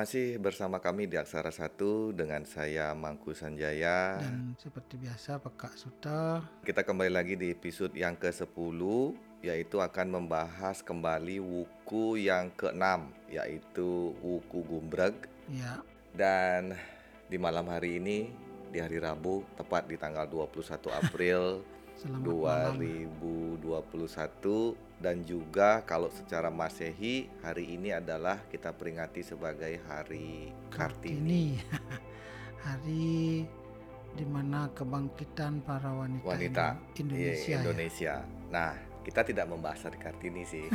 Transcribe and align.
masih 0.00 0.40
bersama 0.40 0.80
kami 0.80 1.04
di 1.04 1.20
Aksara 1.20 1.52
Satu 1.52 2.08
dengan 2.16 2.40
saya 2.48 2.96
Mangku 2.96 3.36
Sanjaya. 3.36 4.16
Dan 4.16 4.56
seperti 4.56 4.96
biasa 4.96 5.36
Pekak 5.44 5.76
Suta. 5.76 6.40
Kita 6.64 6.88
kembali 6.88 7.12
lagi 7.12 7.36
di 7.36 7.52
episode 7.52 7.92
yang 7.92 8.16
ke-10 8.16 8.80
yaitu 9.44 9.76
akan 9.76 10.08
membahas 10.08 10.80
kembali 10.80 11.44
wuku 11.44 12.16
yang 12.16 12.48
ke-6 12.56 13.12
yaitu 13.28 14.16
wuku 14.24 14.64
Gumbreg. 14.64 15.28
Ya, 15.52 15.84
Dan 16.16 16.72
di 17.28 17.36
malam 17.36 17.68
hari 17.68 18.00
ini 18.00 18.32
di 18.72 18.80
hari 18.80 19.04
Rabu 19.04 19.44
tepat 19.52 19.84
di 19.84 20.00
tanggal 20.00 20.24
21 20.24 20.80
April 20.96 21.60
selamat 22.00 22.32
malam. 22.32 22.74
2021 23.60 25.04
dan 25.04 25.16
juga 25.24 25.84
kalau 25.84 26.08
secara 26.08 26.48
Masehi 26.48 27.28
hari 27.44 27.76
ini 27.76 27.92
adalah 27.92 28.40
kita 28.48 28.72
peringati 28.72 29.20
sebagai 29.20 29.76
Hari 29.84 30.48
Kartini. 30.72 31.60
Kartini. 31.60 31.60
Hari 32.66 33.44
di 34.10 34.26
mana 34.26 34.68
kebangkitan 34.72 35.62
para 35.64 35.92
wanita, 35.92 36.24
wanita 36.24 36.66
Indo- 36.98 37.16
iya, 37.16 37.36
Indonesia. 37.36 37.52
ya. 37.52 37.58
Indonesia. 37.62 38.14
Nah, 38.50 38.72
kita 39.00 39.20
tidak 39.24 39.46
membahas 39.48 39.80
hari 39.86 39.98
Kartini 40.02 40.42
sih. 40.44 40.66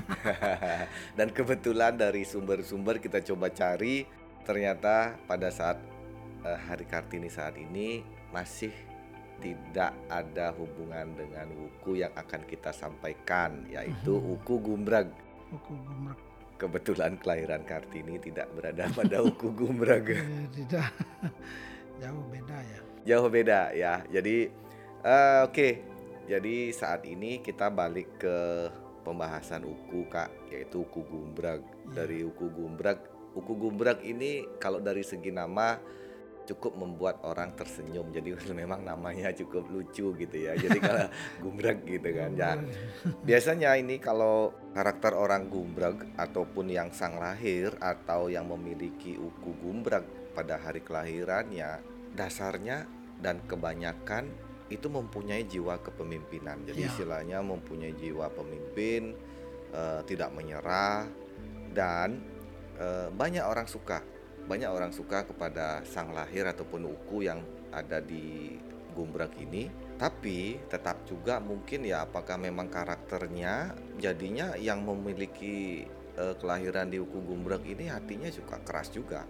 Dan 1.18 1.30
kebetulan 1.30 1.94
dari 2.00 2.26
sumber-sumber 2.26 2.98
kita 2.98 3.22
coba 3.22 3.54
cari, 3.54 4.08
ternyata 4.48 5.20
pada 5.30 5.52
saat 5.54 5.78
eh, 6.42 6.60
hari 6.66 6.88
Kartini 6.90 7.30
saat 7.30 7.60
ini 7.60 8.02
masih 8.34 8.74
tidak 9.40 9.92
ada 10.08 10.56
hubungan 10.56 11.14
dengan 11.14 11.48
wuku 11.54 12.00
yang 12.00 12.12
akan 12.16 12.42
kita 12.44 12.72
sampaikan, 12.72 13.68
yaitu 13.68 14.16
Mhm. 14.16 14.24
wuku 14.26 14.56
Gumbrag. 14.60 15.08
Buku 15.52 15.74
Gumrek. 15.76 16.20
Kebetulan 16.56 17.20
kelahiran 17.20 17.68
Kartini 17.68 18.16
tidak 18.18 18.48
berada 18.56 18.88
pada 18.90 19.20
wuku 19.20 19.52
Gumbrag. 19.52 20.08
Eh, 20.08 20.24
tidak 20.58 20.90
jauh 22.00 22.26
beda 22.32 22.58
ya. 22.60 22.80
Jauh 23.06 23.30
beda 23.30 23.60
ya. 23.72 23.94
Jadi 24.08 24.48
eh, 25.04 25.40
oke. 25.44 25.70
Jadi 26.26 26.74
saat 26.74 27.06
ini 27.06 27.38
kita 27.38 27.70
balik 27.70 28.18
ke 28.18 28.38
pembahasan 29.06 29.62
uku 29.62 30.10
Kak, 30.10 30.50
yaitu 30.50 30.82
uku 30.82 31.06
gumbrag. 31.06 31.62
Ya. 31.94 32.02
Dari 32.02 32.26
uku 32.26 32.50
gumbrag, 32.50 32.98
uku 33.38 33.54
gumbrag 33.54 34.02
ini 34.02 34.42
kalau 34.58 34.82
dari 34.82 35.06
segi 35.06 35.30
nama 35.30 35.78
cukup 36.46 36.78
membuat 36.78 37.20
orang 37.26 37.58
tersenyum. 37.58 38.14
Jadi 38.14 38.38
memang 38.62 38.86
namanya 38.86 39.34
cukup 39.34 39.66
lucu 39.68 40.14
gitu 40.16 40.38
ya. 40.38 40.54
Jadi 40.56 40.78
kalau 40.80 41.10
gumbrag 41.44 41.82
gitu 41.84 42.10
kan. 42.14 42.32
Ya, 42.38 42.56
Biasanya 43.26 43.76
ini 43.76 43.98
kalau 43.98 44.54
karakter 44.72 45.18
orang 45.18 45.50
gumbrag 45.50 46.06
ataupun 46.16 46.70
yang 46.70 46.94
sang 46.94 47.18
lahir 47.18 47.74
atau 47.82 48.30
yang 48.30 48.46
memiliki 48.48 49.18
uku 49.18 49.52
gumbrag 49.60 50.06
pada 50.38 50.62
hari 50.62 50.84
kelahirannya 50.84 51.82
dasarnya 52.16 52.88
dan 53.20 53.44
kebanyakan 53.48 54.28
itu 54.68 54.90
mempunyai 54.90 55.46
jiwa 55.46 55.78
kepemimpinan. 55.78 56.66
Jadi 56.66 56.82
Ya. 56.86 56.90
istilahnya 56.90 57.38
mempunyai 57.46 57.94
jiwa 57.94 58.28
pemimpin, 58.34 59.14
eh, 59.72 60.02
tidak 60.10 60.34
menyerah 60.34 61.06
dan 61.74 62.22
eh, 62.76 63.08
banyak 63.08 63.40
orang 63.40 63.72
suka. 63.72 64.04
Banyak 64.46 64.70
orang 64.70 64.94
suka 64.94 65.26
kepada 65.26 65.82
sang 65.86 66.14
lahir 66.14 66.46
ataupun 66.46 66.86
uku 66.86 67.26
yang 67.26 67.42
ada 67.74 68.00
di 68.00 68.56
gumbrag 68.96 69.36
ini 69.44 69.68
tapi 69.96 70.60
tetap 70.68 71.08
juga 71.08 71.40
mungkin 71.40 71.88
ya 71.88 72.04
apakah 72.04 72.36
memang 72.36 72.68
karakternya 72.68 73.72
jadinya 73.96 74.56
yang 74.60 74.84
memiliki 74.84 75.88
eh, 76.20 76.36
kelahiran 76.36 76.92
di 76.92 77.00
Uku 77.00 77.20
Gumbreg 77.24 77.64
ini 77.64 77.88
hatinya 77.88 78.28
suka 78.28 78.60
keras 78.64 78.92
juga. 78.92 79.24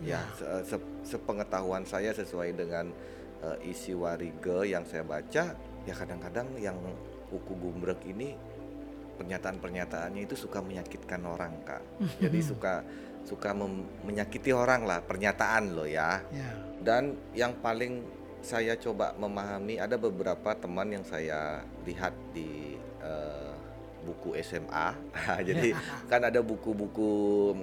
Ya, 0.00 0.24
se- 0.32 0.64
se- 0.64 0.96
sepengetahuan 1.04 1.84
saya 1.86 2.10
sesuai 2.10 2.58
dengan 2.58 2.90
eh, 3.44 3.70
isi 3.70 3.94
warige 3.94 4.66
yang 4.66 4.82
saya 4.82 5.06
baca, 5.06 5.54
ya 5.86 5.94
kadang-kadang 5.94 6.58
yang 6.58 6.74
Uku 7.30 7.54
Gumbreg 7.54 8.02
ini 8.10 8.34
pernyataan-pernyataannya 9.14 10.26
itu 10.26 10.34
suka 10.34 10.58
menyakitkan 10.58 11.22
orang, 11.22 11.54
Kak. 11.62 11.82
Jadi 12.24 12.40
suka 12.42 12.82
suka 13.24 13.52
menyakiti 14.04 14.50
orang 14.50 14.84
lah 14.88 15.04
pernyataan 15.04 15.76
lo 15.76 15.84
ya. 15.86 16.24
Ya, 16.32 16.50
Dan 16.80 17.16
yang 17.36 17.56
paling 17.60 18.02
saya 18.40 18.72
coba 18.80 19.12
memahami 19.20 19.76
ada 19.76 20.00
beberapa 20.00 20.56
teman 20.56 20.88
yang 20.96 21.04
saya 21.04 21.60
lihat 21.84 22.16
di 22.32 22.80
eh, 23.04 23.52
buku 24.02 24.36
SMA. 24.40 24.96
Jadi 25.48 25.76
kan 26.08 26.24
ada 26.24 26.40
buku-buku 26.40 27.10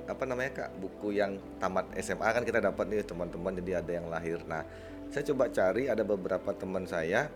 apa 0.05 0.23
namanya 0.29 0.65
kak? 0.65 0.69
Buku 0.77 1.17
yang 1.17 1.41
tamat 1.57 1.89
SMA 1.99 2.29
kan 2.29 2.43
kita 2.45 2.61
dapat 2.61 2.85
nih 2.89 3.05
teman-teman. 3.05 3.57
Jadi 3.57 3.71
ada 3.73 3.91
yang 3.91 4.07
lahir. 4.07 4.39
Nah, 4.45 4.61
saya 5.09 5.23
coba 5.33 5.49
cari 5.49 5.89
ada 5.89 6.05
beberapa 6.05 6.53
teman 6.53 6.85
saya. 6.85 7.29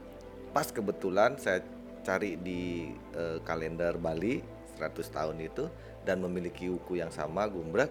Pas 0.52 0.70
kebetulan 0.70 1.40
saya 1.42 1.66
cari 2.06 2.38
di 2.38 2.94
eh, 3.18 3.38
kalender 3.42 3.98
Bali 3.98 4.42
100 4.78 5.18
tahun 5.18 5.38
itu 5.42 5.66
dan 6.02 6.22
memiliki 6.22 6.70
buku 6.70 7.02
yang 7.02 7.14
sama 7.14 7.46
Gumbrag. 7.50 7.90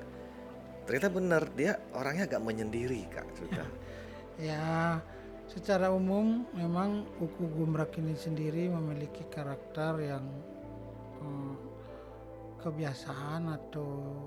Ternyata 0.90 1.14
benar 1.14 1.42
dia 1.54 1.78
orangnya 1.94 2.26
agak 2.26 2.42
menyendiri 2.42 3.06
kak. 3.14 3.22
Sudah. 3.38 3.62
ya 4.50 4.98
secara 5.46 5.86
umum 5.94 6.50
memang 6.50 7.06
Uku 7.22 7.46
Gumrak 7.54 7.94
ini 8.02 8.18
sendiri 8.18 8.66
memiliki 8.66 9.22
karakter 9.30 10.02
yang 10.02 10.26
eh, 11.22 11.54
kebiasaan 12.58 13.54
atau 13.54 14.18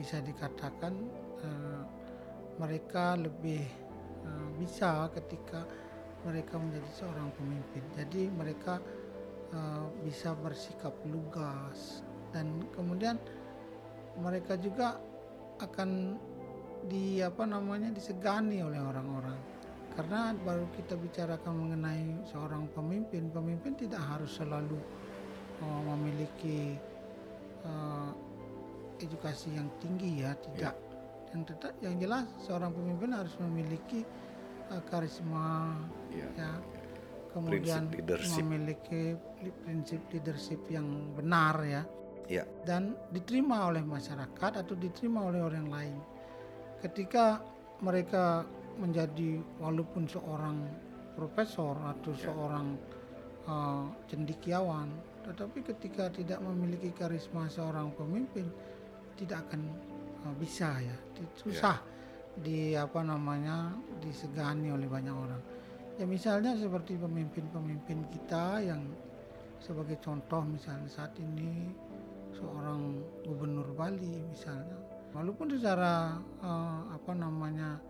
bisa 0.00 0.24
dikatakan 0.24 0.96
eh, 1.44 1.82
mereka 2.64 3.20
lebih 3.20 3.60
eh, 4.24 4.48
bisa 4.56 5.12
ketika 5.12 5.68
mereka 6.24 6.56
menjadi 6.56 6.90
seorang 6.96 7.28
pemimpin. 7.36 7.84
Jadi 7.92 8.32
mereka 8.32 8.80
bisa 10.02 10.34
bersikap 10.42 10.90
lugas 11.06 12.02
dan 12.34 12.50
kemudian 12.74 13.14
mereka 14.18 14.58
juga 14.58 14.98
akan 15.58 16.18
di 16.86 17.18
apa 17.18 17.42
namanya 17.44 17.90
disegani 17.90 18.62
oleh 18.62 18.78
orang-orang. 18.78 19.38
Karena 19.96 20.36
baru 20.36 20.68
kita 20.76 20.92
bicarakan 20.94 21.52
mengenai 21.56 22.20
seorang 22.28 22.68
pemimpin 22.70 23.32
pemimpin 23.32 23.72
tidak 23.74 24.04
harus 24.04 24.36
selalu 24.36 24.76
uh, 25.64 25.82
memiliki 25.96 26.76
uh, 27.64 28.12
edukasi 29.00 29.56
yang 29.56 29.72
tinggi 29.80 30.20
ya 30.20 30.36
tidak. 30.36 30.76
Yang 31.32 31.42
tetap 31.56 31.72
yang 31.80 31.96
jelas 31.96 32.28
seorang 32.44 32.76
pemimpin 32.76 33.16
harus 33.16 33.32
memiliki 33.40 34.04
uh, 34.68 34.82
karisma 34.84 35.80
Iya. 36.12 36.28
ya. 36.36 36.52
Kemudian 37.32 37.92
Prinsip 37.92 38.00
leadership. 38.00 38.36
memiliki 38.40 39.02
li- 39.44 39.56
prinsip 39.60 40.00
leadership 40.08 40.60
yang 40.72 40.88
benar 41.12 41.56
ya 41.64 41.82
Iya. 42.26 42.42
dan 42.66 42.98
diterima 43.14 43.70
oleh 43.70 43.86
masyarakat 43.86 44.52
atau 44.66 44.74
diterima 44.74 45.30
oleh 45.30 45.40
orang 45.42 45.66
lain. 45.70 45.96
Ketika 46.82 47.38
mereka 47.80 48.42
menjadi 48.76 49.40
walaupun 49.62 50.04
seorang 50.10 50.66
profesor 51.16 51.72
atau 51.80 52.12
Ya. 52.12 52.28
seorang 52.28 52.76
uh, 53.48 53.86
cendikiawan, 54.10 54.90
tetapi 55.24 55.64
ketika 55.64 56.10
tidak 56.12 56.42
memiliki 56.44 56.92
karisma 56.92 57.48
seorang 57.48 57.88
pemimpin 57.96 58.50
tidak 59.16 59.46
akan 59.48 59.70
uh, 60.26 60.34
bisa 60.36 60.76
ya, 60.82 60.96
Di- 61.16 61.30
susah 61.40 61.78
di 62.36 62.76
apa 62.76 63.00
namanya 63.00 63.72
disegani 64.04 64.68
oleh 64.68 64.84
banyak 64.84 65.14
orang. 65.14 65.40
Ya 65.96 66.04
misalnya 66.04 66.52
seperti 66.52 67.00
pemimpin-pemimpin 67.00 68.04
kita 68.12 68.60
yang 68.60 68.84
sebagai 69.56 69.96
contoh 70.04 70.44
misalnya 70.44 70.84
saat 70.84 71.16
ini 71.16 71.72
seorang 72.36 73.02
gubernur 73.24 73.68
Bali 73.72 74.22
misalnya. 74.28 74.76
Walaupun 75.16 75.48
secara 75.56 76.20
eh, 76.44 76.80
apa 76.92 77.12
namanya 77.16 77.80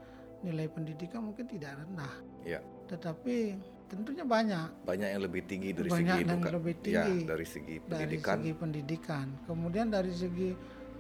nilai 0.46 0.70
pendidikan 0.70 1.26
mungkin 1.26 1.46
tidak 1.50 1.74
rendah. 1.82 2.14
Iya. 2.46 2.62
tetapi 2.86 3.58
tentunya 3.90 4.22
banyak. 4.22 4.86
Banyak 4.86 5.08
yang 5.10 5.22
lebih 5.26 5.42
tinggi 5.50 5.74
dari 5.74 5.90
Banyak 5.90 6.22
segi 6.22 6.30
yang 6.30 6.38
lebih 6.38 6.74
ya, 6.86 7.02
tinggi. 7.02 7.16
dari 7.26 7.46
segi 7.46 7.74
dari 7.82 7.90
pendidikan. 7.90 8.36
segi 8.38 8.52
pendidikan. 8.54 9.26
Kemudian 9.50 9.86
dari 9.90 10.12
segi 10.14 10.50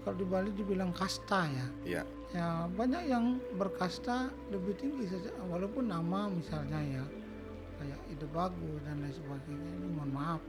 kalau 0.02 0.16
di 0.18 0.26
Bali 0.26 0.50
dibilang 0.50 0.90
kasta 0.90 1.46
ya. 1.46 1.66
Ya 1.86 2.02
ya 2.34 2.66
banyak 2.74 3.06
yang 3.06 3.38
berkasta 3.54 4.34
lebih 4.50 4.74
tinggi 4.74 5.06
saja. 5.06 5.30
Walaupun 5.46 5.86
nama 5.86 6.26
misalnya 6.26 6.82
ya 6.82 7.04
kayak 7.78 8.00
ide 8.10 8.26
bagus 8.34 8.80
dan 8.82 8.98
lain 9.04 9.14
sebagainya 9.14 9.70
ini 9.78 9.88
mohon 9.94 10.10
maaf 10.10 10.40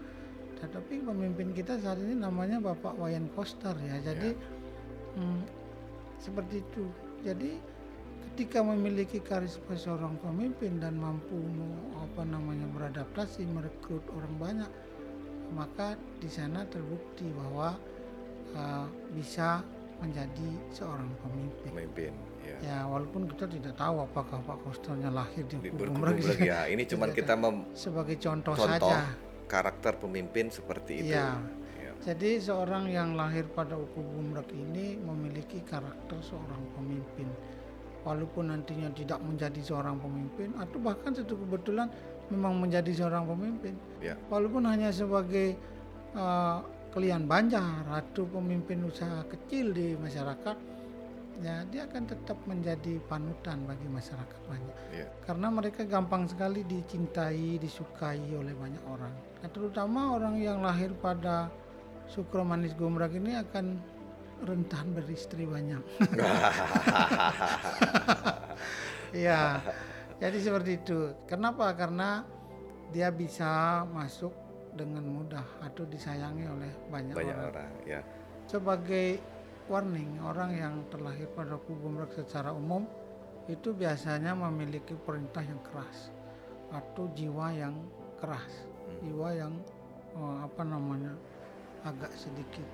tetapi 0.58 1.06
pemimpin 1.06 1.54
kita 1.54 1.78
saat 1.78 2.02
ini 2.02 2.18
namanya 2.18 2.58
Bapak 2.58 2.98
Wayan 2.98 3.30
Koster 3.34 3.78
ya 3.78 4.02
jadi 4.02 4.34
hmm, 5.18 5.42
seperti 6.18 6.66
itu 6.66 6.86
jadi 7.22 7.62
ketika 8.32 8.62
memiliki 8.62 9.18
karisma 9.18 9.74
seorang 9.74 10.18
pemimpin 10.22 10.78
dan 10.78 10.98
mampu 10.98 11.38
apa 11.98 12.22
namanya 12.22 12.70
beradaptasi 12.74 13.46
merekrut 13.50 14.06
orang 14.14 14.36
banyak 14.38 14.72
maka 15.56 15.96
di 16.20 16.28
sana 16.28 16.68
terbukti 16.68 17.26
bahwa 17.32 17.78
uh, 18.54 18.86
bisa 19.16 19.64
menjadi 19.98 20.50
seorang 20.70 21.10
pemimpin. 21.26 21.72
Pemimpin, 21.74 22.14
ya. 22.46 22.58
Ya 22.62 22.80
walaupun 22.86 23.26
kita 23.34 23.50
tidak 23.50 23.74
tahu 23.74 24.06
apakah 24.06 24.38
Pak 24.46 24.58
Kostonya 24.62 25.10
lahir 25.10 25.42
di 25.50 25.58
Di 25.58 25.70
Gumrag 25.74 26.22
ya. 26.38 26.70
Ini 26.70 26.84
Tidak 26.86 27.14
kita 27.18 27.34
mem 27.34 27.66
sebagai 27.74 28.22
contoh, 28.22 28.54
contoh 28.54 28.94
saja. 28.94 29.10
Karakter 29.48 29.96
pemimpin 29.98 30.52
seperti 30.52 31.02
itu. 31.02 31.16
Iya. 31.16 31.40
Ya. 31.80 31.92
Jadi 32.04 32.38
seorang 32.38 32.92
yang 32.92 33.18
lahir 33.18 33.48
pada 33.52 33.74
Uku 33.74 34.00
Gumrag 34.00 34.48
ini 34.54 35.00
memiliki 35.02 35.64
karakter 35.66 36.20
seorang 36.22 36.62
pemimpin. 36.78 37.28
Walaupun 38.06 38.54
nantinya 38.54 38.88
tidak 38.96 39.20
menjadi 39.20 39.60
seorang 39.60 40.00
pemimpin 40.00 40.56
atau 40.56 40.80
bahkan 40.80 41.12
satu 41.12 41.36
kebetulan 41.36 41.92
memang 42.32 42.60
menjadi 42.60 42.92
seorang 43.04 43.28
pemimpin. 43.28 43.76
Ya. 44.00 44.16
Walaupun 44.32 44.64
hanya 44.68 44.94
sebagai 44.94 45.60
uh, 46.16 46.64
klien 46.94 47.28
banjar 47.28 47.84
atau 47.88 48.24
pemimpin 48.30 48.88
usaha 48.88 49.28
kecil 49.28 49.76
di 49.76 50.00
masyarakat, 50.00 50.56
ya 51.38 51.62
dia 51.70 51.86
akan 51.86 52.10
tetap 52.10 52.34
menjadi 52.50 52.98
panutan 53.06 53.62
bagi 53.70 53.86
masyarakat 53.86 54.42
banyak. 54.50 54.76
Ya. 54.90 55.06
Karena 55.22 55.54
mereka 55.54 55.86
gampang 55.86 56.26
sekali 56.26 56.66
dicintai, 56.66 57.62
disukai 57.62 58.26
oleh 58.34 58.58
banyak 58.58 58.82
orang. 58.90 59.14
Nah, 59.46 59.50
terutama 59.54 60.18
orang 60.18 60.42
yang 60.42 60.66
lahir 60.66 60.98
pada 60.98 61.54
Sukro 62.10 62.42
Manis 62.42 62.74
Gomrak 62.74 63.14
ini 63.14 63.38
akan 63.38 63.78
rentan 64.46 64.94
beristri 64.94 65.46
banyak. 65.46 65.82
Iya. 69.16 69.64
Jadi 70.20 70.38
seperti 70.42 70.72
itu. 70.84 71.16
Kenapa? 71.30 71.72
Karena 71.78 72.26
dia 72.92 73.08
bisa 73.08 73.82
masuk 73.88 74.34
dengan 74.76 75.06
mudah 75.06 75.46
atau 75.64 75.88
disayangi 75.88 76.44
oleh 76.44 76.72
banyak, 76.92 77.16
Banyak 77.16 77.38
orang. 77.38 77.50
orang, 77.56 77.72
ya. 77.88 78.02
Sebagai 78.46 79.18
warning, 79.68 80.20
orang 80.24 80.52
yang 80.56 80.76
terlahir 80.88 81.28
pada 81.36 81.60
Gomrak 81.60 82.16
secara 82.16 82.56
umum 82.56 82.88
itu 83.48 83.72
biasanya 83.72 84.36
memiliki 84.36 84.96
perintah 84.96 85.44
yang 85.44 85.60
keras 85.64 86.12
atau 86.72 87.08
jiwa 87.16 87.52
yang 87.56 87.76
keras, 88.20 88.68
Hmm. 88.88 89.00
jiwa 89.04 89.30
yang 89.36 89.54
eh, 90.16 90.38
apa 90.44 90.64
namanya 90.64 91.14
agak 91.84 92.12
sedikit 92.16 92.66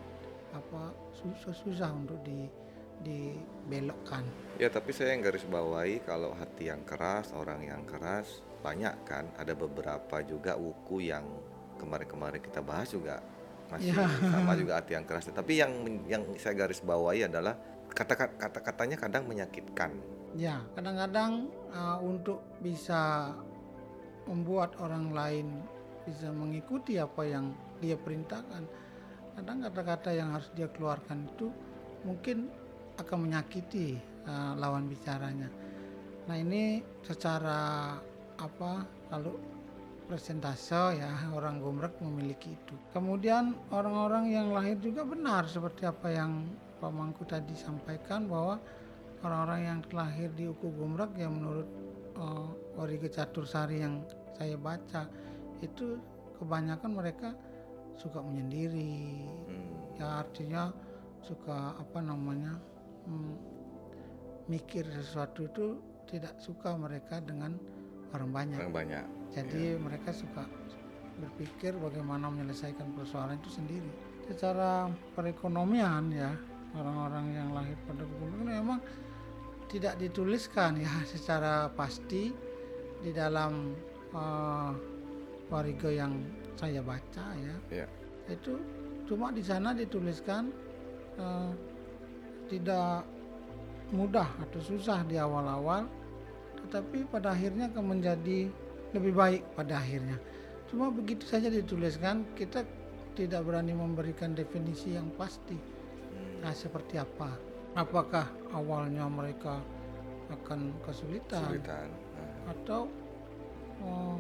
apa 0.54 0.94
susah 1.18 1.54
susah 1.54 1.90
untuk 1.90 2.22
di 2.22 2.46
dibelokkan. 3.04 4.24
Ya, 4.62 4.70
tapi 4.72 4.96
saya 4.96 5.12
yang 5.18 5.26
garis 5.26 5.44
bawahi 5.44 6.00
kalau 6.08 6.32
hati 6.38 6.72
yang 6.72 6.86
keras, 6.88 7.36
orang 7.36 7.66
yang 7.66 7.84
keras 7.84 8.40
banyak 8.64 8.96
kan. 9.04 9.28
Ada 9.36 9.58
beberapa 9.58 10.24
juga 10.24 10.56
wuku 10.56 11.04
yang 11.04 11.26
kemarin-kemarin 11.82 12.40
kita 12.40 12.64
bahas 12.64 12.94
juga 12.96 13.20
masih 13.72 13.94
Ya. 13.96 14.08
sama 14.08 14.54
juga 14.58 14.80
hati 14.80 14.96
yang 14.98 15.06
keras. 15.08 15.30
Tapi 15.30 15.54
yang 15.60 15.72
yang 16.10 16.24
saya 16.40 16.56
garis 16.56 16.84
bawahi 16.84 17.28
adalah 17.28 17.56
kata 17.94 18.14
kata-katanya 18.40 18.98
kadang 18.98 19.24
menyakitkan. 19.30 19.94
Ya, 20.34 20.66
kadang-kadang 20.74 21.46
uh, 21.70 22.02
untuk 22.02 22.42
bisa 22.58 23.32
membuat 24.26 24.74
orang 24.82 25.14
lain 25.14 25.48
bisa 26.04 26.34
mengikuti 26.34 26.98
apa 27.00 27.22
yang 27.24 27.54
dia 27.80 27.96
perintahkan, 27.96 28.64
kadang 29.40 29.58
kata-kata 29.64 30.10
yang 30.12 30.36
harus 30.36 30.50
dia 30.58 30.68
keluarkan 30.74 31.30
itu 31.32 31.48
mungkin 32.04 32.50
akan 33.00 33.30
menyakiti 33.30 33.96
uh, 34.28 34.58
lawan 34.58 34.90
bicaranya. 34.90 35.48
Nah 36.28 36.36
ini 36.40 36.82
secara 37.06 37.94
apa 38.40 38.72
kalau 39.12 39.38
persentase 40.06 41.00
ya 41.00 41.10
orang 41.34 41.60
gomrek 41.64 41.96
memiliki 42.04 42.54
itu. 42.56 42.76
Kemudian 42.92 43.56
orang-orang 43.72 44.30
yang 44.30 44.48
lahir 44.52 44.78
juga 44.80 45.08
benar 45.08 45.48
seperti 45.48 45.88
apa 45.88 46.08
yang 46.12 46.46
Pak 46.84 46.92
Mangku 46.92 47.24
tadi 47.24 47.56
sampaikan 47.56 48.28
bahwa 48.28 48.60
orang-orang 49.24 49.62
yang 49.64 49.80
lahir 49.96 50.30
di 50.36 50.52
Uku 50.52 50.68
Gumrak 50.76 51.16
yang 51.16 51.40
menurut 51.40 51.68
uh, 52.20 52.52
Warige 52.76 53.08
Catur 53.08 53.48
Sari 53.48 53.80
yang 53.80 54.04
saya 54.36 54.60
baca 54.60 55.08
itu 55.64 55.96
kebanyakan 56.40 56.92
mereka 56.92 57.32
suka 57.96 58.20
menyendiri 58.20 59.22
Hmm. 59.48 60.02
ya 60.02 60.26
artinya 60.26 60.74
suka 61.22 61.78
apa 61.78 62.00
namanya 62.02 62.58
hmm, 63.06 63.36
mikir 64.50 64.84
sesuatu 64.90 65.46
itu 65.48 65.66
tidak 66.10 66.36
suka 66.42 66.76
mereka 66.76 67.22
dengan 67.24 67.56
orang 68.12 68.30
banyak 68.34 68.60
Orang 68.60 68.76
banyak. 68.76 69.06
Jadi 69.34 69.82
mereka 69.82 70.14
suka 70.14 70.46
berpikir 71.18 71.74
bagaimana 71.78 72.30
menyelesaikan 72.30 72.94
persoalan 72.94 73.38
itu 73.42 73.50
sendiri. 73.50 73.92
Secara 74.30 74.88
perekonomian 75.18 76.14
ya 76.14 76.32
orang-orang 76.74 77.26
yang 77.34 77.50
lahir 77.54 77.78
pada 77.86 78.02
itu 78.06 78.42
memang 78.46 78.80
tidak 79.70 79.98
dituliskan 79.98 80.78
ya 80.78 80.94
secara 81.14 81.70
pasti 81.74 82.30
di 83.04 83.12
dalam 83.12 83.74
uh, 84.14 84.72
wariga 85.50 85.90
yang 85.90 86.14
saya 86.54 86.86
baca 86.86 87.26
ya. 87.42 87.56
Ya. 87.74 87.88
Itu 88.30 88.62
cuma 89.10 89.34
di 89.34 89.44
sana 89.44 89.74
dituliskan 89.74 90.54
uh, 91.18 91.52
tidak 92.48 93.04
mudah 93.94 94.30
atau 94.42 94.62
susah 94.62 95.06
di 95.06 95.20
awal-awal 95.20 95.86
tetapi 96.66 97.06
pada 97.12 97.36
akhirnya 97.36 97.68
akan 97.70 97.86
menjadi 98.00 98.48
lebih 98.94 99.14
baik 99.14 99.42
pada 99.58 99.82
akhirnya. 99.82 100.18
Cuma 100.70 100.90
begitu 100.90 101.26
saja 101.26 101.50
dituliskan, 101.50 102.26
kita 102.34 102.66
tidak 103.14 103.46
berani 103.46 103.74
memberikan 103.78 104.34
definisi 104.34 104.98
yang 104.98 105.10
pasti. 105.18 105.58
Nah, 106.42 106.54
seperti 106.54 106.98
apa? 106.98 107.30
Apakah 107.74 108.30
awalnya 108.54 109.06
mereka 109.10 109.62
akan 110.34 110.74
kesulitan 110.86 111.46
Kesulitan. 111.46 111.88
Nah, 111.90 112.54
atau 112.54 112.82
oh, 113.86 114.18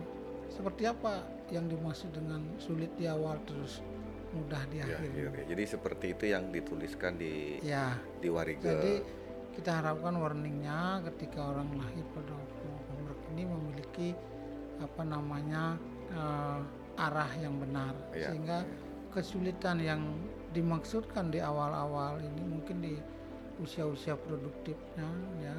seperti 0.50 0.86
apa 0.86 1.25
yang 1.50 1.65
dimaksud 1.69 2.13
dengan 2.13 2.41
sulit 2.62 2.89
di 2.97 3.09
awal 3.09 3.38
terus 3.50 3.81
mudah 4.33 4.62
di 4.69 4.81
akhir? 4.81 5.09
akhir 5.09 5.29
ya. 5.33 5.43
Jadi 5.53 5.63
seperti 5.65 6.05
itu 6.13 6.25
yang 6.29 6.50
dituliskan 6.50 7.17
di 7.17 7.62
Ya, 7.62 7.97
di 8.21 8.29
Warige. 8.29 8.65
jadi 8.65 8.93
kita 9.53 9.81
harapkan 9.81 10.17
warningnya 10.17 11.05
ketika 11.13 11.53
orang 11.53 11.69
lahir 11.77 12.05
pada 12.17 12.33
umur 12.89 13.13
ini 13.33 13.43
memiliki 13.45 14.07
apa 14.81 15.01
namanya 15.05 15.77
eh, 16.09 16.59
arah 16.97 17.31
yang 17.37 17.57
benar. 17.57 17.93
Iya, 18.13 18.31
sehingga 18.31 18.65
kesulitan 19.13 19.77
yang 19.81 20.01
dimaksudkan 20.53 21.33
di 21.33 21.41
awal-awal 21.41 22.21
ini 22.21 22.41
mungkin 22.41 22.77
di 22.81 22.93
usia-usia 23.61 24.17
produktifnya 24.17 25.09
ya 25.41 25.55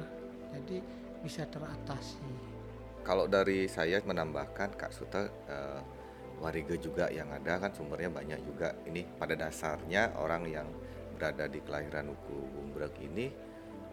jadi 0.55 0.83
bisa 1.23 1.47
teratasi. 1.47 2.23
Kalau 3.05 3.29
dari 3.29 3.69
saya 3.69 4.01
menambahkan 4.01 4.75
Kak 4.75 4.91
Suta 4.91 5.27
eh, 5.27 5.79
Warige 6.35 6.75
juga 6.75 7.07
yang 7.07 7.31
ada 7.31 7.55
kan 7.55 7.71
sumbernya 7.71 8.11
banyak 8.11 8.39
juga. 8.43 8.75
Ini 8.83 9.07
pada 9.15 9.39
dasarnya 9.39 10.19
orang 10.19 10.43
yang 10.51 10.67
berada 11.15 11.47
di 11.47 11.63
kelahiran 11.63 12.11
Uku 12.11 12.37
Gumbrek 12.51 12.99
ini 12.99 13.31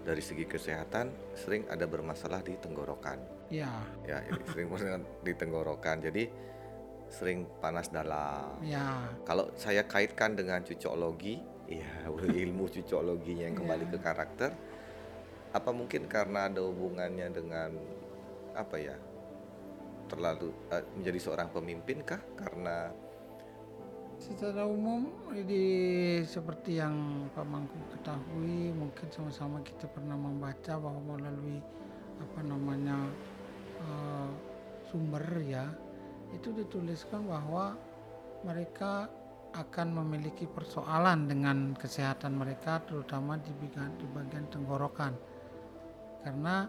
dari 0.02 0.23
segi 0.23 0.44
kesehatan 0.44 1.35
sering 1.38 1.66
ada 1.71 1.87
bermasalah 1.87 2.42
di 2.42 2.59
tenggorokan. 2.59 3.18
ya 3.49 3.71
Ya, 4.06 4.18
ini 4.26 4.42
sering 4.50 4.66
bermasalah 4.68 5.02
di 5.23 5.32
tenggorokan. 5.35 5.97
Jadi 6.02 6.25
sering 7.12 7.44
panas 7.61 7.92
dalam. 7.92 8.56
ya 8.64 9.06
Kalau 9.23 9.52
saya 9.54 9.85
kaitkan 9.85 10.35
dengan 10.35 10.64
cucoklogi, 10.64 11.38
ya 11.68 12.09
ilmu 12.47 12.66
cucokloginya 12.73 13.52
yang 13.52 13.56
kembali 13.56 13.85
ke 13.92 13.99
karakter, 14.00 14.50
apa 15.52 15.71
mungkin 15.71 16.09
karena 16.09 16.49
ada 16.49 16.64
hubungannya 16.64 17.28
dengan 17.28 17.71
apa 18.52 18.76
ya 18.76 18.97
terlalu 20.09 20.52
eh, 20.73 20.85
menjadi 20.97 21.18
seorang 21.21 21.49
pemimpin 21.52 22.00
kah? 22.02 22.21
Karena 22.37 22.90
secara 24.22 24.62
umum 24.62 25.10
di 25.34 25.66
seperti 26.22 26.78
yang 26.78 27.26
Pak 27.34 27.42
Mangku 27.42 27.74
ketahui 27.90 28.70
mungkin 28.70 29.10
sama-sama 29.10 29.58
kita 29.66 29.90
pernah 29.90 30.14
membaca 30.14 30.78
bahwa 30.78 31.18
melalui 31.18 31.58
apa 32.22 32.40
namanya 32.46 33.10
eh, 33.82 34.30
sumber 34.86 35.26
ya 35.42 35.66
itu 36.30 36.54
dituliskan 36.54 37.26
bahwa 37.26 37.74
mereka 38.46 39.10
akan 39.58 40.00
memiliki 40.00 40.46
persoalan 40.46 41.26
dengan 41.26 41.74
kesehatan 41.74 42.38
mereka 42.38 42.78
terutama 42.86 43.36
di 43.42 43.52
bagian, 43.58 43.90
di 44.00 44.06
bagian 44.08 44.46
tenggorokan. 44.48 45.12
Karena 46.24 46.64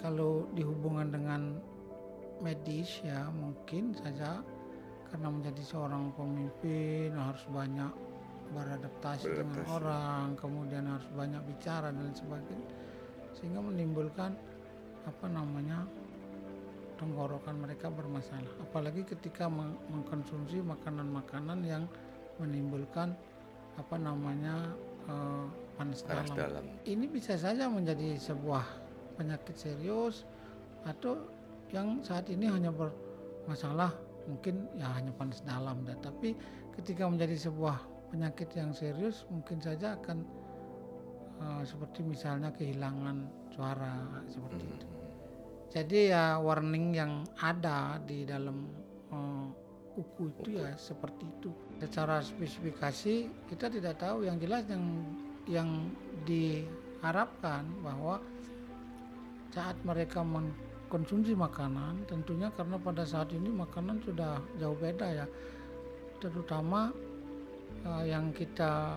kalau 0.00 0.48
dihubungkan 0.56 1.12
dengan 1.12 1.42
medis 2.40 3.02
ya 3.04 3.28
mungkin 3.34 3.92
saja 3.98 4.40
karena 5.08 5.28
menjadi 5.32 5.62
seorang 5.64 6.12
pemimpin 6.14 7.12
harus 7.16 7.44
banyak 7.48 7.92
beradaptasi 8.48 9.24
dengan 9.28 9.60
Beradaptasi. 9.60 9.76
orang 9.76 10.24
kemudian 10.36 10.84
harus 10.88 11.08
banyak 11.12 11.42
bicara 11.44 11.88
dan 11.92 12.12
sebagainya 12.12 12.68
sehingga 13.36 13.60
menimbulkan 13.60 14.32
apa 15.04 15.26
namanya 15.28 15.84
tenggorokan 16.98 17.56
mereka 17.60 17.88
bermasalah 17.92 18.50
apalagi 18.60 19.04
ketika 19.06 19.46
meng- 19.46 19.78
mengkonsumsi 19.92 20.58
makanan-makanan 20.64 21.60
yang 21.62 21.84
menimbulkan 22.42 23.14
apa 23.78 23.96
namanya 23.96 24.74
eh, 25.06 25.46
panas, 25.78 26.02
panas 26.02 26.28
dalam. 26.34 26.58
dalam. 26.58 26.64
Ini 26.82 27.06
bisa 27.06 27.38
saja 27.38 27.70
menjadi 27.70 28.18
sebuah 28.18 28.64
penyakit 29.14 29.54
serius 29.54 30.26
atau 30.82 31.20
yang 31.70 32.00
saat 32.02 32.26
ini 32.32 32.50
hanya 32.50 32.72
bermasalah 32.74 33.92
mungkin 34.28 34.68
ya 34.76 34.92
hanya 34.92 35.10
panas 35.16 35.40
dalam 35.42 35.82
dah. 35.88 35.96
tapi 36.04 36.36
ketika 36.76 37.08
menjadi 37.08 37.48
sebuah 37.48 37.80
penyakit 38.12 38.52
yang 38.54 38.76
serius 38.76 39.24
mungkin 39.32 39.58
saja 39.58 39.96
akan 39.96 40.22
uh, 41.40 41.62
seperti 41.64 42.04
misalnya 42.04 42.52
kehilangan 42.52 43.28
suara 43.52 44.22
seperti 44.28 44.64
itu. 44.68 44.86
Jadi 45.68 45.98
ya 46.12 46.40
warning 46.40 46.96
yang 46.96 47.12
ada 47.40 48.00
di 48.00 48.24
dalam 48.24 48.68
uh, 49.12 49.48
uku 49.98 50.32
itu 50.32 50.60
ya 50.60 50.72
seperti 50.78 51.28
itu. 51.28 51.50
Secara 51.82 52.24
spesifikasi 52.24 53.14
kita 53.50 53.66
tidak 53.68 54.00
tahu 54.00 54.24
yang 54.24 54.40
jelas 54.40 54.64
yang 54.70 54.84
yang 55.48 55.68
diharapkan 56.24 57.64
bahwa 57.84 58.20
saat 59.52 59.76
mereka 59.82 60.20
mengkonsumsi 60.88 61.36
makanan 61.36 62.00
tentunya 62.08 62.48
karena 62.56 62.80
pada 62.80 63.04
saat 63.04 63.28
ini 63.36 63.52
makanan 63.52 64.00
sudah 64.00 64.40
jauh 64.56 64.72
beda 64.72 65.04
ya 65.12 65.26
terutama 66.16 66.88
uh, 67.84 68.04
yang 68.08 68.32
kita 68.32 68.96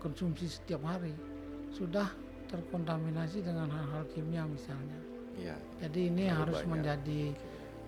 konsumsi 0.00 0.48
setiap 0.48 0.80
hari 0.88 1.12
sudah 1.68 2.08
terkontaminasi 2.48 3.44
dengan 3.44 3.68
hal-hal 3.68 4.08
kimia 4.16 4.48
misalnya 4.48 4.96
Iya. 5.36 5.52
jadi 5.84 6.00
ini 6.08 6.24
harus 6.32 6.64
banyak. 6.64 6.72
menjadi 6.72 7.22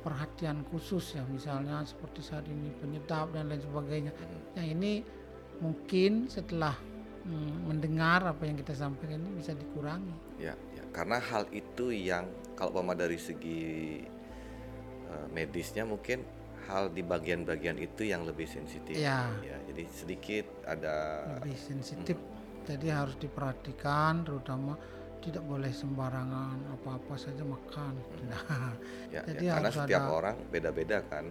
perhatian 0.04 0.60
khusus 0.68 1.16
ya 1.16 1.24
misalnya 1.24 1.80
seperti 1.88 2.20
saat 2.20 2.44
ini 2.44 2.68
penyedap 2.76 3.32
dan 3.32 3.48
lain 3.48 3.64
sebagainya 3.64 4.12
Mhm. 4.12 4.40
yang 4.60 4.68
ini 4.76 4.92
mungkin 5.64 6.28
setelah 6.28 6.76
mendengar 7.28 8.24
apa 8.24 8.42
yang 8.42 8.56
kita 8.56 8.72
sampaikan 8.72 9.20
ini 9.20 9.36
bisa 9.36 9.52
dikurangi. 9.52 10.40
Ya, 10.40 10.56
ya, 10.72 10.84
karena 10.90 11.20
hal 11.20 11.44
itu 11.50 11.92
yang 11.92 12.24
kalau 12.56 12.72
pama 12.74 12.92
dari 12.92 13.20
segi 13.20 14.00
eh, 15.08 15.26
medisnya 15.30 15.84
mungkin 15.84 16.24
hal 16.66 16.88
di 16.88 17.00
bagian-bagian 17.00 17.76
itu 17.76 18.04
yang 18.04 18.24
lebih 18.24 18.44
sensitif. 18.44 18.92
Ya. 18.92 19.28
Ya, 19.40 19.56
jadi 19.68 19.84
sedikit 19.88 20.44
ada 20.64 21.24
lebih 21.40 21.56
sensitif. 21.56 22.16
Jadi 22.64 22.92
harus 22.92 23.16
diperhatikan 23.16 24.28
terutama 24.28 24.76
tidak 25.18 25.40
boleh 25.42 25.72
sembarangan 25.72 26.68
apa-apa 26.70 27.16
saja 27.16 27.40
makan. 27.42 27.96
Nah, 28.28 28.76
ya, 29.08 29.24
Jadi 29.24 29.44
ya, 29.48 29.56
karena 29.56 29.70
setiap 29.72 30.02
ada- 30.04 30.12
orang 30.12 30.36
beda-beda 30.48 31.00
kan 31.08 31.24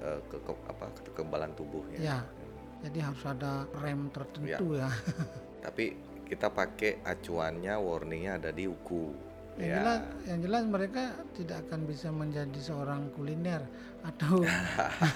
eh, 0.00 0.20
ke, 0.26 0.36
ke- 0.38 0.64
apa 0.70 0.86
kekebalan 1.02 1.50
tubuhnya. 1.54 1.98
ya 1.98 2.18
jadi 2.84 2.98
harus 3.00 3.24
ada 3.24 3.64
rem 3.80 4.12
tertentu 4.12 4.76
ya, 4.76 4.92
Tapi 5.64 5.96
kita 6.28 6.52
pakai 6.52 7.00
acuannya 7.00 7.72
warningnya 7.80 8.36
ada 8.36 8.50
di 8.52 8.68
uku. 8.68 9.32
yang 9.54 9.70
ya. 9.70 9.76
jelas 9.78 9.98
yang 10.26 10.40
jelas 10.42 10.62
mereka 10.66 11.02
tidak 11.38 11.62
akan 11.64 11.80
bisa 11.86 12.10
menjadi 12.10 12.58
seorang 12.58 13.06
kuliner 13.14 13.62
atau 14.02 14.42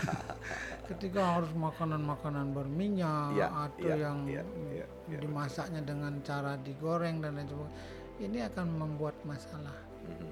ketika 0.88 1.42
harus 1.42 1.50
makanan-makanan 1.58 2.54
berminyak 2.54 3.34
Iya, 3.34 3.48
atau 3.50 3.82
iya, 3.90 3.96
yang 3.98 4.18
iya, 4.30 4.42
iya, 4.70 4.87
iya, 5.10 5.18
dimasaknya 5.18 5.82
dengan 5.82 6.22
cara 6.22 6.54
digoreng 6.62 7.18
dan 7.18 7.34
lain 7.34 7.50
sebagainya 7.50 7.76
ini 8.18 8.38
akan 8.46 8.66
membuat 8.78 9.18
masalah 9.26 9.75
Mhm. 10.06 10.30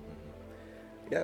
Ya 1.11 1.23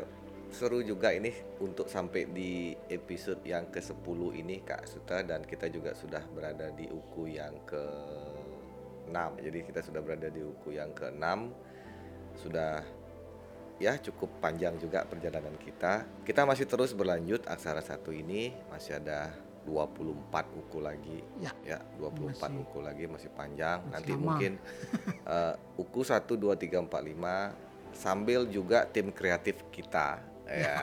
seru 0.52 0.80
juga 0.80 1.10
ini 1.10 1.32
untuk 1.58 1.88
sampai 1.88 2.28
di 2.28 2.52
episode 2.88 3.40
yang 3.42 3.68
ke-10 3.68 3.98
ini 4.36 4.60
Kak 4.60 4.84
Suta 4.84 5.20
dan 5.20 5.42
kita 5.42 5.66
juga 5.66 5.92
sudah 5.92 6.20
berada 6.28 6.68
di 6.70 6.86
uku 6.86 7.32
yang 7.32 7.56
ke-6. 7.64 9.16
Jadi 9.40 9.58
kita 9.64 9.80
sudah 9.80 10.00
berada 10.00 10.28
di 10.28 10.40
uku 10.40 10.76
yang 10.76 10.92
ke-6. 10.92 11.24
Sudah 12.36 12.84
ya 13.76 13.96
cukup 13.98 14.28
panjang 14.38 14.76
juga 14.76 15.02
perjalanan 15.02 15.56
kita. 15.58 16.04
Kita 16.22 16.44
masih 16.44 16.64
terus 16.64 16.92
berlanjut 16.92 17.42
aksara 17.44 17.80
satu 17.80 18.12
ini 18.12 18.52
masih 18.68 19.00
ada 19.00 19.32
24 19.64 20.06
uku 20.58 20.78
lagi. 20.78 21.18
Ya. 21.38 21.52
Ya, 21.64 21.78
24 21.96 22.38
Masih- 22.38 22.60
uku 22.60 22.78
lagi 22.80 23.04
masih 23.06 23.30
panjang. 23.32 23.78
masih 23.82 23.92
Nanti 23.94 24.12
lama. 24.12 24.20
mungkin 24.22 24.52
eh, 25.34 25.54
uku 25.76 26.00
1 26.02 26.36
2 26.36 26.54
3 26.54 26.82
4 26.82 26.92
5 26.92 27.72
sambil 27.92 28.48
juga 28.48 28.88
tim 28.88 29.12
kreatif 29.12 29.60
kita 29.68 30.31
ya 30.54 30.78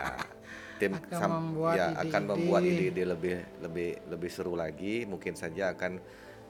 tim 0.80 0.96
Akan 0.96 1.12
sam- 1.12 1.32
membuat 1.34 1.74
ya 1.76 1.86
ide-ide. 1.92 2.02
akan 2.08 2.22
membuat 2.26 2.62
ide-ide 2.64 3.04
lebih 3.06 3.36
lebih 3.60 3.90
lebih 4.08 4.30
seru 4.32 4.56
lagi 4.56 5.04
mungkin 5.04 5.36
saja 5.36 5.76
akan 5.76 6.00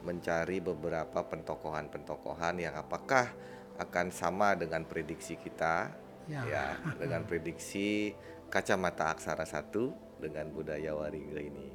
mencari 0.00 0.58
beberapa 0.58 1.20
pentokohan-pentokohan 1.20 2.56
yang 2.56 2.72
apakah 2.72 3.28
akan 3.76 4.08
sama 4.08 4.56
dengan 4.56 4.84
prediksi 4.84 5.36
kita 5.36 5.92
ya, 6.24 6.40
ya 6.46 6.64
dengan 6.96 7.24
prediksi 7.24 8.14
kacamata 8.48 9.12
aksara 9.12 9.44
satu 9.44 9.92
dengan 10.16 10.48
budaya 10.48 10.92
Wariga 10.92 11.40
ini. 11.40 11.68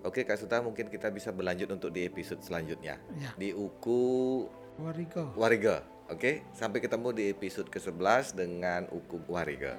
Oke 0.00 0.24
Kak 0.24 0.40
Suta 0.40 0.60
mungkin 0.60 0.88
kita 0.88 1.12
bisa 1.12 1.28
berlanjut 1.28 1.68
untuk 1.70 1.92
di 1.92 2.08
episode 2.08 2.40
selanjutnya 2.40 2.96
ya 3.18 3.36
di 3.36 3.52
Uku 3.52 4.00
Warigo 4.80 5.36
Wariga. 5.36 5.84
Oke, 6.08 6.42
sampai 6.50 6.82
ketemu 6.82 7.14
di 7.14 7.30
episode 7.30 7.70
ke-11 7.70 8.34
dengan 8.34 8.90
Uku 8.90 9.22
Wariga. 9.30 9.78